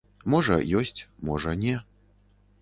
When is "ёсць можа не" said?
0.79-1.77